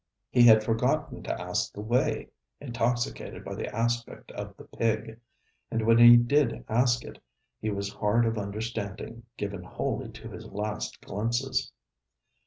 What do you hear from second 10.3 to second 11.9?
his last glimpses.